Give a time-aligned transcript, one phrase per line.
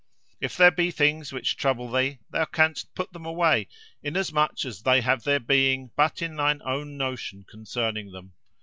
[0.39, 3.67] "If there be things which trouble thee thou canst put them away,
[4.01, 8.33] inasmuch as they have their being but in thine own notion concerning them.